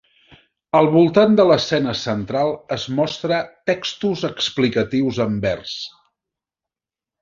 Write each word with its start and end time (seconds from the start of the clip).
Al 0.79 0.87
voltant 0.95 1.37
de 1.39 1.45
l'escena 1.49 1.93
central 2.05 2.51
es 2.77 2.87
mostra 3.03 3.41
textos 3.73 4.27
explicatius 4.33 5.25
en 5.31 5.41
vers. 5.49 5.79